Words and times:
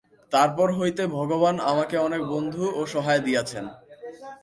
তারপর 0.31 0.67
হইতে 0.71 1.03
ভগবান 1.17 1.55
আমাকে 1.71 1.95
অনেক 1.97 2.21
বন্ধু 2.25 2.63
ও 2.79 2.81
সহায় 2.93 3.21
দিয়াছেন। 3.27 3.65